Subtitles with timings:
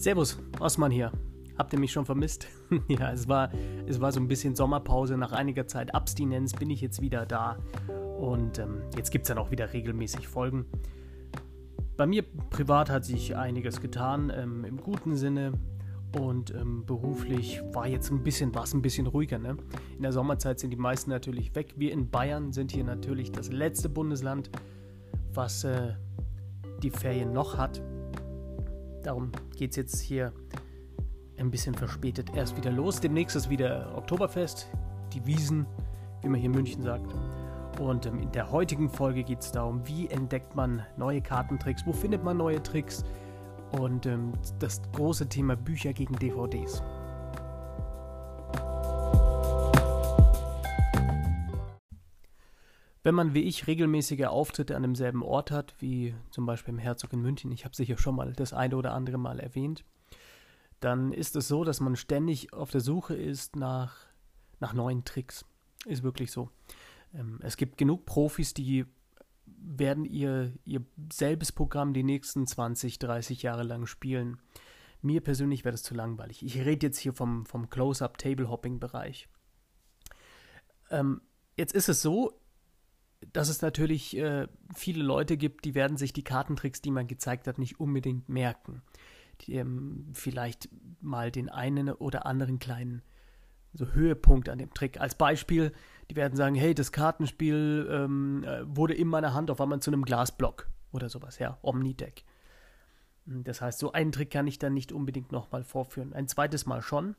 [0.00, 1.12] Servus, Osman hier.
[1.58, 2.46] Habt ihr mich schon vermisst?
[2.88, 3.50] ja, es war,
[3.86, 5.18] es war so ein bisschen Sommerpause.
[5.18, 7.58] Nach einiger Zeit Abstinenz bin ich jetzt wieder da.
[8.18, 10.64] Und ähm, jetzt gibt es dann auch wieder regelmäßig Folgen.
[11.98, 15.52] Bei mir privat hat sich einiges getan, ähm, im guten Sinne.
[16.18, 19.38] Und ähm, beruflich war jetzt ein bisschen was, ein bisschen ruhiger.
[19.38, 19.58] Ne?
[19.96, 21.74] In der Sommerzeit sind die meisten natürlich weg.
[21.76, 24.48] Wir in Bayern sind hier natürlich das letzte Bundesland,
[25.34, 25.92] was äh,
[26.82, 27.82] die Ferien noch hat.
[29.02, 30.32] Darum geht es jetzt hier
[31.38, 33.00] ein bisschen verspätet erst wieder los.
[33.00, 34.68] Demnächst ist wieder Oktoberfest,
[35.12, 35.66] die Wiesen,
[36.22, 37.14] wie man hier in München sagt.
[37.78, 41.92] Und ähm, in der heutigen Folge geht es darum, wie entdeckt man neue Kartentricks, wo
[41.92, 43.04] findet man neue Tricks
[43.72, 46.82] und ähm, das große Thema Bücher gegen DVDs.
[53.02, 57.12] Wenn man wie ich regelmäßige Auftritte an demselben Ort hat, wie zum Beispiel im Herzog
[57.12, 59.84] in München, ich habe sicher schon mal das eine oder andere Mal erwähnt,
[60.80, 63.96] dann ist es so, dass man ständig auf der Suche ist nach,
[64.60, 65.44] nach neuen Tricks.
[65.86, 66.50] Ist wirklich so.
[67.14, 68.84] Ähm, es gibt genug Profis, die
[69.46, 74.38] werden ihr, ihr selbes Programm die nächsten 20, 30 Jahre lang spielen.
[75.02, 76.44] Mir persönlich wäre das zu langweilig.
[76.44, 79.28] Ich rede jetzt hier vom, vom Close-Up-Table-Hopping-Bereich.
[80.90, 81.22] Ähm,
[81.56, 82.39] jetzt ist es so,
[83.32, 87.46] dass es natürlich äh, viele Leute gibt, die werden sich die Kartentricks, die man gezeigt
[87.46, 88.82] hat, nicht unbedingt merken.
[89.42, 90.68] Die ähm, vielleicht
[91.00, 93.02] mal den einen oder anderen kleinen
[93.72, 95.00] so Höhepunkt an dem Trick.
[95.00, 95.72] Als Beispiel,
[96.10, 99.90] die werden sagen, hey, das Kartenspiel ähm, äh, wurde in meiner Hand auf einmal zu
[99.90, 102.24] einem Glasblock oder sowas, ja, Omnideck.
[103.26, 106.12] Hm, das heißt, so einen Trick kann ich dann nicht unbedingt nochmal vorführen.
[106.12, 107.14] Ein zweites Mal schon.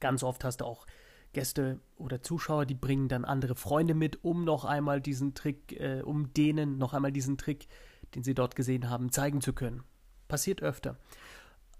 [0.00, 0.86] Ganz oft hast du auch
[1.34, 6.00] Gäste oder Zuschauer, die bringen dann andere Freunde mit, um noch einmal diesen Trick, äh,
[6.02, 7.68] um denen noch einmal diesen Trick,
[8.14, 9.82] den sie dort gesehen haben, zeigen zu können.
[10.28, 10.96] Passiert öfter.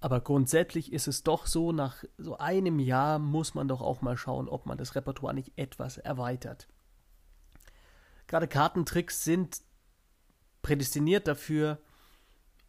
[0.01, 4.19] Aber grundsätzlich ist es doch so, nach so einem Jahr muss man doch auch mal
[4.19, 6.69] schauen, ob man das Repertoire nicht etwas erweitert.
[8.27, 9.63] Gerade Kartentricks sind
[10.61, 11.79] prädestiniert dafür,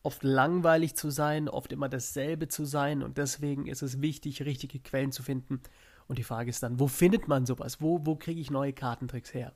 [0.01, 4.79] oft langweilig zu sein, oft immer dasselbe zu sein und deswegen ist es wichtig, richtige
[4.79, 5.61] Quellen zu finden
[6.07, 7.81] und die Frage ist dann, wo findet man sowas?
[7.81, 9.53] Wo, wo kriege ich neue Kartentricks her?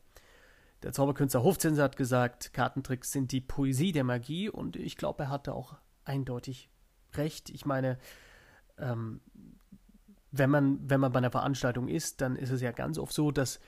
[0.81, 5.29] Der Zauberkünstler Hofzinser hat gesagt, Kartentricks sind die Poesie der Magie und ich glaube, er
[5.29, 6.69] hatte auch eindeutig
[7.15, 7.49] recht.
[7.49, 7.97] Ich meine,
[8.77, 9.19] ähm,
[10.31, 13.31] wenn, man, wenn man bei einer Veranstaltung ist, dann ist es ja ganz oft so,
[13.31, 13.59] dass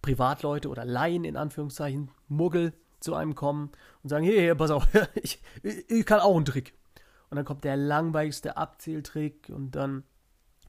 [0.00, 3.70] Privatleute oder Laien in Anführungszeichen, Muggel zu einem kommen
[4.02, 6.74] und sagen, hey, hey pass auf, ich, ich kann auch einen Trick.
[7.30, 10.04] Und dann kommt der langweiligste Abzähltrick und dann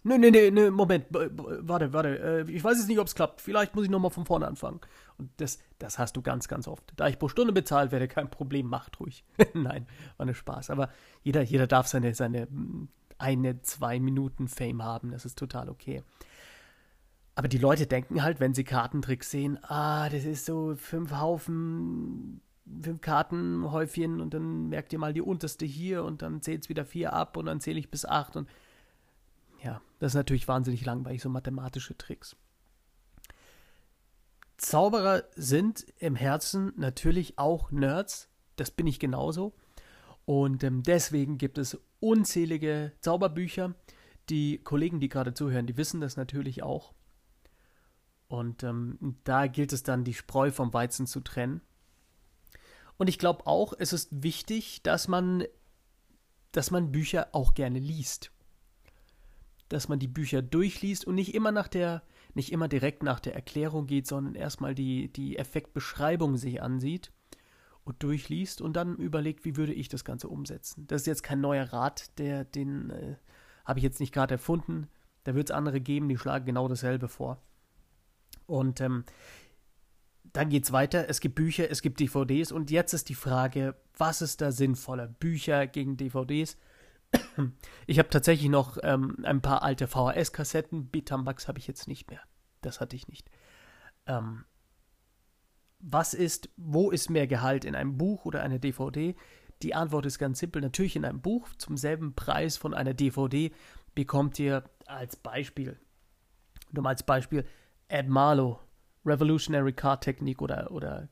[0.08, 2.46] Nee, nee, nee, nee, Moment, warte, warte.
[2.48, 3.42] Äh, ich weiß jetzt nicht, ob es klappt.
[3.42, 4.80] Vielleicht muss ich nochmal von vorne anfangen.
[5.18, 6.94] Und das, das hast du ganz, ganz oft.
[6.96, 9.24] Da ich pro Stunde bezahlt werde, kein Problem, macht ruhig.
[9.56, 10.70] Nein, war nur Spaß.
[10.70, 10.92] Aber
[11.24, 15.10] jeder, jeder darf seine, seine mm, eine, zwei Minuten Fame haben.
[15.10, 16.04] Das ist total okay.
[17.34, 22.42] Aber die Leute denken halt, wenn sie Kartentricks sehen, ah, das ist so fünf Haufen,
[22.80, 26.86] fünf Kartenhäufchen und dann merkt ihr mal die unterste hier und dann zählt es wieder
[26.86, 28.48] vier ab und dann zähle ich bis acht und
[29.66, 32.36] ja, das ist natürlich wahnsinnig langweilig, so mathematische Tricks.
[34.58, 38.30] Zauberer sind im Herzen natürlich auch Nerds.
[38.58, 39.54] Das bin ich genauso.
[40.26, 43.74] Und ähm, deswegen gibt es unzählige Zauberbücher.
[44.30, 46.94] Die Kollegen, die gerade zuhören, die wissen das natürlich auch.
[48.28, 51.62] Und ähm, da gilt es dann, die Spreu vom Weizen zu trennen.
[52.98, 55.44] Und ich glaube auch, es ist wichtig, dass man,
[56.52, 58.32] dass man Bücher auch gerne liest
[59.70, 62.04] dass man die Bücher durchliest und nicht immer nach der,
[62.34, 67.12] nicht immer direkt nach der Erklärung geht, sondern erstmal die, die Effektbeschreibung sich ansieht
[67.84, 70.86] und durchliest und dann überlegt, wie würde ich das Ganze umsetzen.
[70.88, 73.16] Das ist jetzt kein neuer Rat, der, den äh,
[73.64, 74.88] habe ich jetzt nicht gerade erfunden.
[75.24, 77.42] Da wird es andere geben, die schlagen genau dasselbe vor.
[78.46, 79.06] Und ähm,
[80.34, 81.10] dann geht es weiter.
[81.10, 85.08] Es gibt Bücher, es gibt DVDs und jetzt ist die Frage, was ist da sinnvoller?
[85.08, 86.58] Bücher gegen DVDs?
[87.88, 90.90] Ich habe tatsächlich noch ähm, ein paar alte VHS-Kassetten.
[90.90, 92.22] Betamax habe ich jetzt nicht mehr.
[92.62, 93.30] Das hatte ich nicht.
[94.08, 94.46] Ähm,
[95.80, 97.64] was ist, wo ist mehr Gehalt?
[97.64, 99.16] In einem Buch oder einer DVD?
[99.62, 100.62] Die Antwort ist ganz simpel.
[100.62, 101.48] Natürlich in einem Buch.
[101.58, 103.52] Zum selben Preis von einer DVD
[103.94, 105.80] bekommt ihr als Beispiel,
[106.72, 107.46] nur mal als Beispiel,
[107.88, 108.60] Ed Marlow,
[109.06, 111.08] Revolutionary Card Technique oder, oder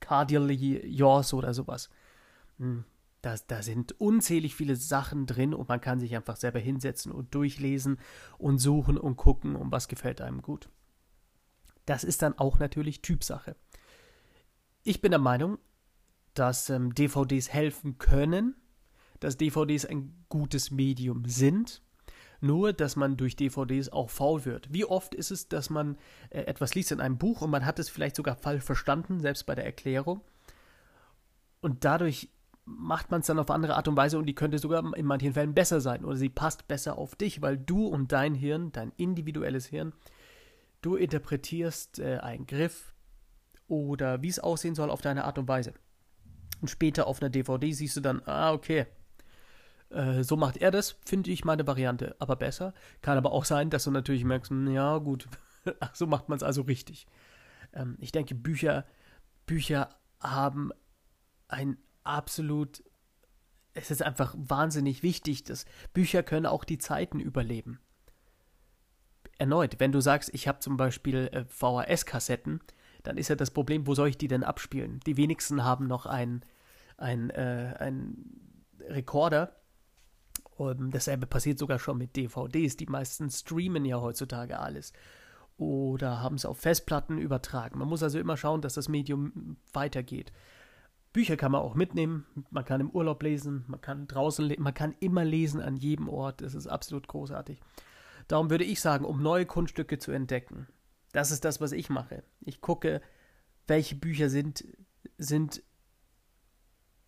[0.00, 1.90] Cardially Yours oder sowas.
[2.58, 2.84] Hm.
[3.26, 7.34] Da, da sind unzählig viele Sachen drin und man kann sich einfach selber hinsetzen und
[7.34, 7.98] durchlesen
[8.38, 10.68] und suchen und gucken, um was gefällt einem gut.
[11.86, 13.56] Das ist dann auch natürlich Typsache.
[14.84, 15.58] Ich bin der Meinung,
[16.34, 18.54] dass ähm, DVDs helfen können.
[19.18, 21.82] dass DVDs ein gutes Medium sind,
[22.40, 24.72] nur dass man durch DVDs auch faul wird.
[24.72, 25.98] Wie oft ist es, dass man
[26.30, 29.46] äh, etwas liest in einem Buch und man hat es vielleicht sogar falsch verstanden, selbst
[29.46, 30.20] bei der Erklärung,
[31.60, 32.28] und dadurch
[32.66, 35.32] macht man es dann auf andere Art und Weise und die könnte sogar in manchen
[35.32, 38.92] Fällen besser sein oder sie passt besser auf dich, weil du und dein Hirn, dein
[38.96, 39.92] individuelles Hirn,
[40.82, 42.92] du interpretierst äh, einen Griff
[43.68, 45.74] oder wie es aussehen soll auf deine Art und Weise.
[46.60, 48.86] Und später auf einer DVD siehst du dann, ah, okay,
[49.90, 52.74] äh, so macht er das, finde ich meine Variante aber besser.
[53.00, 55.28] Kann aber auch sein, dass du natürlich merkst, hm, ja gut,
[55.92, 57.06] so macht man es also richtig.
[57.72, 58.84] Ähm, ich denke, Bücher,
[59.46, 59.90] Bücher
[60.20, 60.72] haben
[61.46, 62.82] ein absolut,
[63.74, 67.80] es ist einfach wahnsinnig wichtig, dass Bücher können auch die Zeiten überleben.
[69.38, 72.60] Erneut, wenn du sagst, ich habe zum Beispiel äh, VHS-Kassetten,
[73.02, 75.00] dann ist ja das Problem, wo soll ich die denn abspielen?
[75.06, 76.44] Die wenigsten haben noch einen
[76.96, 78.16] ein, äh, ein
[78.80, 79.56] Rekorder.
[80.56, 82.76] Und dasselbe passiert sogar schon mit DVDs.
[82.76, 84.92] Die meisten streamen ja heutzutage alles.
[85.58, 87.78] Oder haben es auf Festplatten übertragen.
[87.78, 90.32] Man muss also immer schauen, dass das Medium weitergeht.
[91.16, 92.26] Bücher kann man auch mitnehmen.
[92.50, 96.10] Man kann im Urlaub lesen, man kann draußen lesen, man kann immer lesen an jedem
[96.10, 96.42] Ort.
[96.42, 97.58] Das ist absolut großartig.
[98.28, 100.68] Darum würde ich sagen, um neue Kunststücke zu entdecken,
[101.12, 102.22] das ist das, was ich mache.
[102.40, 103.00] Ich gucke,
[103.66, 104.66] welche Bücher sind,
[105.16, 105.62] sind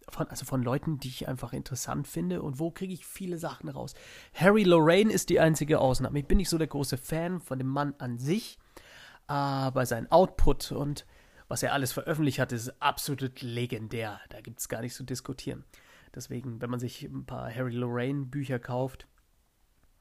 [0.08, 3.68] von, also von Leuten, die ich einfach interessant finde und wo kriege ich viele Sachen
[3.68, 3.92] raus.
[4.32, 6.18] Harry Lorraine ist die einzige Ausnahme.
[6.18, 8.58] Ich bin nicht so der große Fan von dem Mann an sich,
[9.26, 11.04] aber sein Output und
[11.48, 14.20] was er alles veröffentlicht hat, ist absolut legendär.
[14.28, 15.64] Da gibt es gar nichts zu diskutieren.
[16.14, 19.06] Deswegen, wenn man sich ein paar Harry Lorraine Bücher kauft,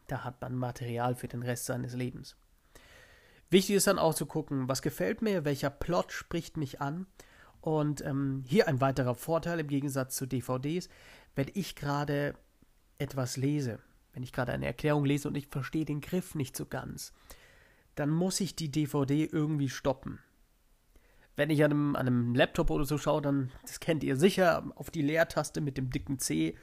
[0.07, 2.35] da hat man Material für den Rest seines Lebens.
[3.49, 7.07] Wichtig ist dann auch zu gucken, was gefällt mir, welcher Plot spricht mich an.
[7.61, 10.89] Und ähm, hier ein weiterer Vorteil im Gegensatz zu DVDs,
[11.35, 12.35] wenn ich gerade
[12.97, 13.79] etwas lese,
[14.13, 17.13] wenn ich gerade eine Erklärung lese und ich verstehe den Griff nicht so ganz,
[17.95, 20.19] dann muss ich die DVD irgendwie stoppen
[21.38, 24.63] wenn ich an einem, an einem Laptop oder so schaue, dann, das kennt ihr sicher,
[24.75, 26.57] auf die Leertaste mit dem dicken C.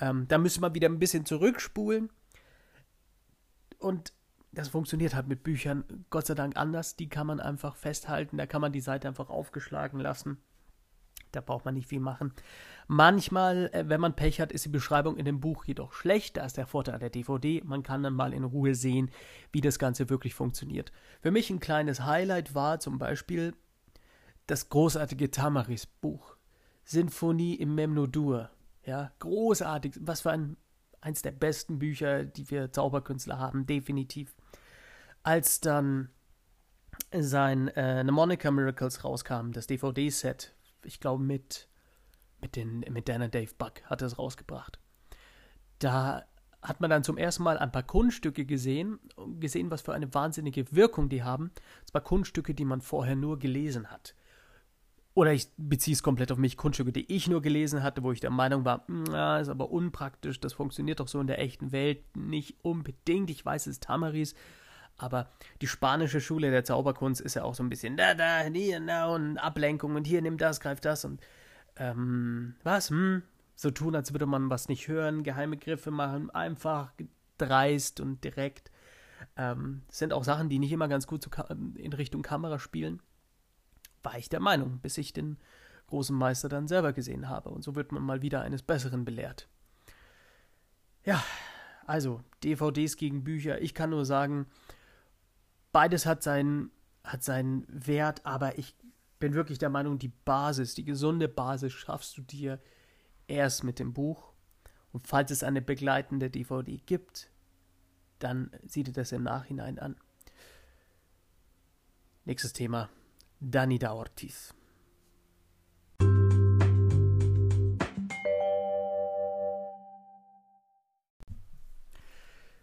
[0.00, 2.10] Ähm, da müssen wir wieder ein bisschen zurückspulen.
[3.78, 4.12] Und
[4.50, 6.96] das funktioniert halt mit Büchern Gott sei Dank anders.
[6.96, 10.38] Die kann man einfach festhalten, da kann man die Seite einfach aufgeschlagen lassen.
[11.30, 12.32] Da braucht man nicht viel machen.
[12.88, 16.36] Manchmal, äh, wenn man Pech hat, ist die Beschreibung in dem Buch jedoch schlecht.
[16.36, 17.62] Da ist der Vorteil der DVD.
[17.64, 19.10] Man kann dann mal in Ruhe sehen,
[19.52, 20.90] wie das Ganze wirklich funktioniert.
[21.20, 23.54] Für mich ein kleines Highlight war zum Beispiel
[24.46, 26.36] das großartige Tamaris-Buch.
[26.84, 28.50] Sinfonie im Memnodur.
[28.84, 29.94] Ja, großartig.
[30.00, 30.56] Was für ein,
[31.00, 34.34] eins der besten Bücher, die wir Zauberkünstler haben, definitiv.
[35.24, 36.10] Als dann
[37.12, 40.54] sein äh, Mnemonica Miracles rauskam, das DVD-Set,
[40.84, 41.68] ich glaube mit,
[42.40, 44.78] mit, den, mit Dan Dave Buck hat es rausgebracht.
[45.80, 46.24] Da
[46.62, 49.00] hat man dann zum ersten Mal ein paar Kunststücke gesehen,
[49.40, 51.50] gesehen, was für eine wahnsinnige Wirkung die haben.
[51.84, 54.14] Das waren Kunststücke, die man vorher nur gelesen hat
[55.16, 58.20] oder ich beziehe es komplett auf mich, Kunststücke, die ich nur gelesen hatte, wo ich
[58.20, 59.06] der Meinung war, hm,
[59.40, 63.30] ist aber unpraktisch, das funktioniert doch so in der echten Welt nicht unbedingt.
[63.30, 64.34] Ich weiß, es ist Tamaris,
[64.98, 65.30] aber
[65.62, 69.06] die spanische Schule der Zauberkunst ist ja auch so ein bisschen da, da, hier, da
[69.06, 71.22] und Ablenkung und hier, nimm das, greif das und
[71.76, 73.22] ähm, was, hm,
[73.54, 76.92] so tun, als würde man was nicht hören, geheime Griffe machen, einfach
[77.38, 78.70] dreist und direkt.
[79.38, 81.26] Ähm, sind auch Sachen, die nicht immer ganz gut
[81.76, 83.00] in Richtung Kamera spielen
[84.06, 85.36] war ich der Meinung, bis ich den
[85.88, 87.50] großen Meister dann selber gesehen habe.
[87.50, 89.48] Und so wird man mal wieder eines Besseren belehrt.
[91.02, 91.24] Ja,
[91.86, 93.60] also DVDs gegen Bücher.
[93.60, 94.46] Ich kann nur sagen,
[95.72, 96.70] beides hat seinen,
[97.02, 98.76] hat seinen Wert, aber ich
[99.18, 102.60] bin wirklich der Meinung, die Basis, die gesunde Basis schaffst du dir
[103.26, 104.32] erst mit dem Buch.
[104.92, 107.28] Und falls es eine begleitende DVD gibt,
[108.20, 109.96] dann sieh dir das im Nachhinein an.
[112.24, 112.88] Nächstes Thema.
[113.40, 114.54] Danida Ortiz.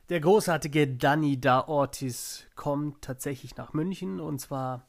[0.10, 4.88] Der großartige Danny da Ortiz kommt tatsächlich nach München und zwar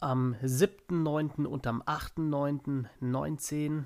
[0.00, 1.44] am 7.9.
[1.44, 3.84] und am 8.9.19.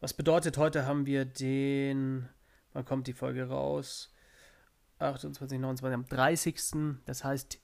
[0.00, 2.28] Was bedeutet, heute haben wir den,
[2.72, 4.12] wann kommt die Folge raus?
[4.98, 6.60] 28, 29, am 30.
[7.04, 7.60] Das heißt,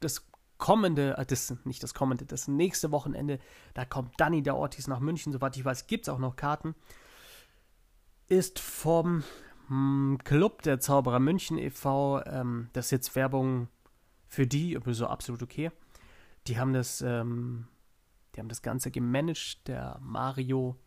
[0.00, 0.26] das
[0.64, 3.38] kommende, äh, das nicht das kommende, das nächste Wochenende,
[3.74, 6.74] da kommt Danny der Ortiz nach München, soweit ich weiß, gibt es auch noch Karten.
[8.28, 9.24] Ist vom
[9.68, 13.68] hm, Club der Zauberer München e.V., ähm, das ist jetzt Werbung
[14.26, 15.70] für die, so absolut okay.
[16.46, 17.68] Die haben das, ähm,
[18.34, 19.68] die haben das Ganze gemanagt.
[19.68, 20.78] Der Mario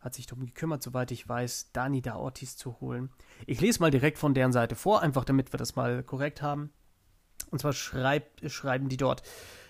[0.00, 3.10] hat sich darum gekümmert, soweit ich weiß, Dani da Ortiz zu holen.
[3.46, 6.70] Ich lese mal direkt von deren Seite vor, einfach damit wir das mal korrekt haben.
[7.54, 9.22] Und zwar schreibt, schreiben die dort,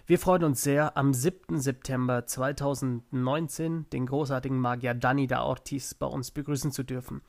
[0.06, 1.60] wir freuen uns sehr, am 7.
[1.60, 7.20] September 2019 den großartigen Magier Dani da Ortiz bei uns begrüßen zu dürfen.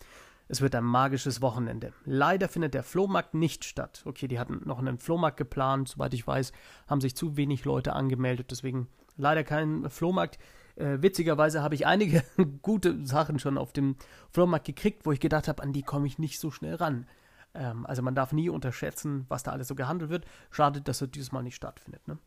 [0.48, 1.92] Es wird ein magisches Wochenende.
[2.06, 4.02] Leider findet der Flohmarkt nicht statt.
[4.06, 6.54] Okay, die hatten noch einen Flohmarkt geplant, soweit ich weiß,
[6.88, 10.40] haben sich zu wenig Leute angemeldet, deswegen leider kein Flohmarkt.
[10.78, 12.24] Äh, witzigerweise habe ich einige
[12.62, 13.98] gute Sachen schon auf dem
[14.32, 17.08] Flohmarkt gekriegt, wo ich gedacht habe, an die komme ich nicht so schnell ran.
[17.56, 20.26] Ähm, also man darf nie unterschätzen, was da alles so gehandelt wird.
[20.52, 22.08] Schade, dass es dieses Mal nicht stattfindet.
[22.08, 22.18] Ne?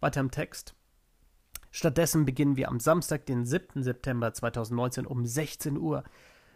[0.00, 0.74] Weiter im Text.
[1.70, 3.82] Stattdessen beginnen wir am Samstag, den 7.
[3.82, 6.04] September 2019 um 16 Uhr.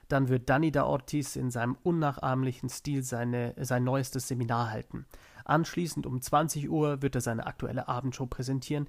[0.08, 5.06] Dann wird Danny da Ortiz in seinem unnachahmlichen Stil seine, sein neuestes Seminar halten.
[5.44, 8.88] Anschließend um 20 Uhr wird er seine aktuelle Abendshow präsentieren,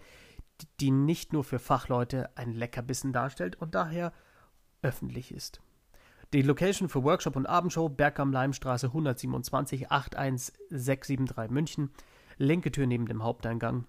[0.79, 4.11] die nicht nur für Fachleute ein Leckerbissen darstellt und daher
[4.81, 5.61] öffentlich ist.
[6.33, 11.89] Die Location für Workshop und Abendshow Berg am Leimstraße 127 81673 München.
[12.37, 13.85] Linke Tür neben dem Haupteingang.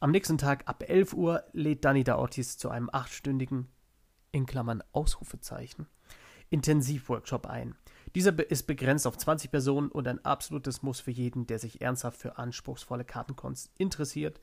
[0.00, 3.68] Am nächsten Tag ab 11 Uhr lädt Danita Ortiz zu einem achtstündigen,
[4.32, 5.86] in Klammern Ausrufezeichen,
[6.48, 7.74] Intensivworkshop ein.
[8.14, 12.18] Dieser ist begrenzt auf 20 Personen und ein absolutes Muss für jeden, der sich ernsthaft
[12.18, 14.40] für anspruchsvolle Kartenkunst interessiert.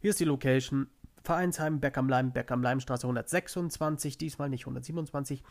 [0.00, 0.88] Hier ist die Location.
[1.22, 5.42] Vereinsheim, Berg am Leim, Berg am Leimstraße 126, diesmal nicht 127,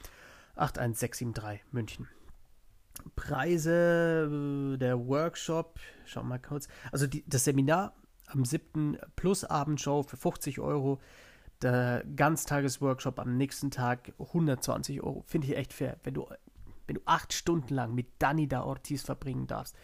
[0.56, 2.08] 81673 München.
[3.16, 6.68] Preise, äh, der Workshop, schau mal kurz.
[6.92, 7.94] Also die, das Seminar
[8.28, 8.98] am 7.
[9.16, 11.02] plus Abendshow für 50 Euro.
[11.62, 15.24] Der Ganztagesworkshop am nächsten Tag 120 Euro.
[15.28, 16.00] Finde ich echt fair.
[16.04, 16.28] Wenn du,
[16.88, 19.76] wenn du acht Stunden lang mit Dani da Ortiz verbringen darfst,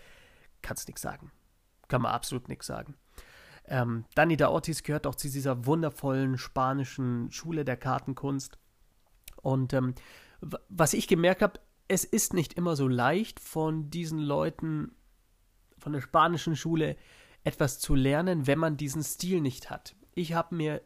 [0.62, 1.32] kannst du nichts sagen.
[1.88, 2.96] Kann man absolut nichts sagen.
[3.66, 8.58] Ähm, Dani da Ortiz gehört auch zu dieser wundervollen spanischen Schule der Kartenkunst.
[9.42, 9.94] Und ähm,
[10.42, 14.92] was ich gemerkt habe, es ist nicht immer so leicht von diesen Leuten
[15.78, 16.98] von der spanischen Schule
[17.44, 19.96] etwas zu lernen, wenn man diesen Stil nicht hat.
[20.16, 20.82] Ich habe mir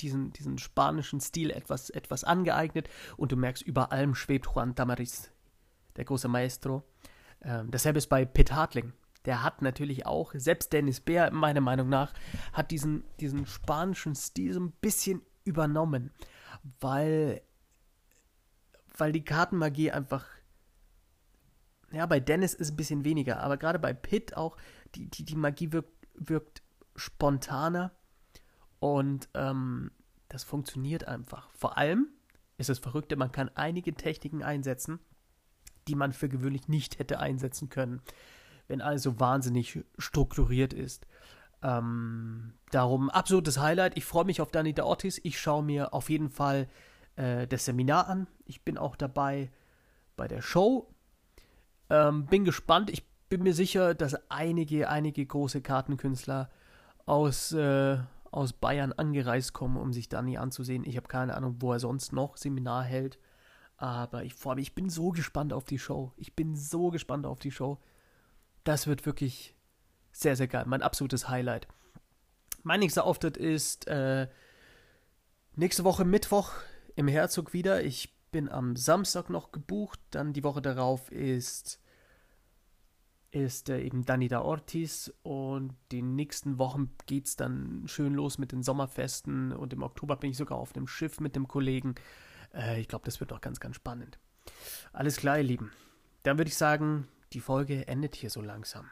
[0.00, 5.30] diesen, diesen spanischen Stil etwas, etwas angeeignet und du merkst, über allem schwebt Juan Tamariz,
[5.96, 6.84] der große Maestro.
[7.42, 8.92] Ähm, dasselbe ist bei Pitt Hartling.
[9.26, 12.14] Der hat natürlich auch, selbst Dennis Bär, meiner Meinung nach,
[12.52, 16.10] hat diesen, diesen spanischen Stil so ein bisschen übernommen,
[16.80, 17.42] weil,
[19.00, 20.26] weil die Kartenmagie einfach
[21.92, 24.56] ja, bei Dennis ist ein bisschen weniger, aber gerade bei Pitt auch,
[24.94, 26.62] die, die, die Magie wirkt, wirkt
[26.94, 27.92] spontaner
[28.78, 29.90] und ähm,
[30.28, 31.50] das funktioniert einfach.
[31.50, 32.08] Vor allem
[32.58, 35.00] ist es verrückt, man kann einige Techniken einsetzen,
[35.88, 38.00] die man für gewöhnlich nicht hätte einsetzen können,
[38.68, 41.06] wenn alles so wahnsinnig strukturiert ist.
[41.62, 43.96] Ähm, darum absolutes Highlight.
[43.96, 45.20] Ich freue mich auf Danita Ortiz.
[45.24, 46.68] Ich schaue mir auf jeden Fall
[47.20, 48.26] äh, das Seminar an.
[48.44, 49.50] Ich bin auch dabei
[50.16, 50.88] bei der Show.
[51.90, 52.90] Ähm, bin gespannt.
[52.90, 56.50] Ich bin mir sicher, dass einige, einige große Kartenkünstler
[57.06, 57.98] aus, äh,
[58.30, 60.84] aus Bayern angereist kommen, um sich Dani anzusehen.
[60.84, 63.18] Ich habe keine Ahnung, wo er sonst noch Seminar hält.
[63.76, 66.12] Aber ich freue mich, ich bin so gespannt auf die Show.
[66.16, 67.78] Ich bin so gespannt auf die Show.
[68.64, 69.54] Das wird wirklich
[70.12, 70.64] sehr, sehr geil.
[70.66, 71.66] Mein absolutes Highlight.
[72.62, 74.28] Mein nächster Auftritt ist äh,
[75.56, 76.52] nächste Woche Mittwoch
[77.00, 77.82] im Herzog wieder.
[77.82, 79.98] Ich bin am Samstag noch gebucht.
[80.10, 81.80] Dann die Woche darauf ist,
[83.30, 85.10] ist äh, eben Danida Ortiz.
[85.22, 89.52] Und die nächsten Wochen geht es dann schön los mit den Sommerfesten.
[89.52, 91.94] Und im Oktober bin ich sogar auf einem Schiff mit dem Kollegen.
[92.52, 94.18] Äh, ich glaube, das wird auch ganz, ganz spannend.
[94.92, 95.72] Alles klar, ihr Lieben.
[96.22, 98.90] Dann würde ich sagen, die Folge endet hier so langsam.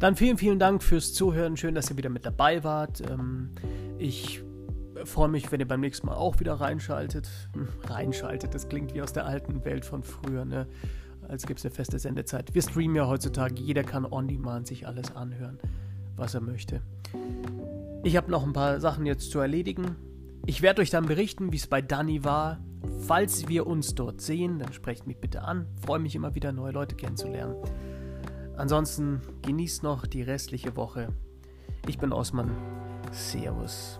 [0.00, 1.58] Dann vielen, vielen Dank fürs Zuhören.
[1.58, 3.02] Schön, dass ihr wieder mit dabei wart.
[3.02, 3.50] Ähm,
[3.98, 4.42] ich
[5.04, 7.28] freue mich, wenn ihr beim nächsten Mal auch wieder reinschaltet.
[7.52, 10.66] Hm, reinschaltet, das klingt wie aus der alten Welt von früher, ne?
[11.28, 12.54] Als gibt es eine feste Sendezeit.
[12.54, 13.56] Wir streamen ja heutzutage.
[13.56, 15.58] Jeder kann on demand sich alles anhören,
[16.16, 16.80] was er möchte.
[18.02, 19.96] Ich habe noch ein paar Sachen jetzt zu erledigen.
[20.46, 22.58] Ich werde euch dann berichten, wie es bei Dani war.
[23.06, 25.66] Falls wir uns dort sehen, dann sprecht mich bitte an.
[25.84, 27.54] Freue mich immer wieder, neue Leute kennenzulernen.
[28.60, 31.08] Ansonsten genießt noch die restliche Woche.
[31.88, 32.50] Ich bin Osman.
[33.10, 33.98] Servus.